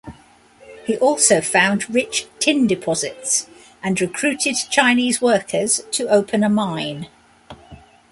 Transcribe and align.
He 0.83 0.97
also 0.97 1.41
found 1.41 1.87
rich 1.93 2.25
tin 2.39 2.65
deposits, 2.65 3.47
and 3.83 4.01
recruited 4.01 4.55
Chinese 4.71 5.21
workers 5.21 5.81
to 5.91 6.07
open 6.09 6.43
a 6.43 6.49
mine. 6.49 7.05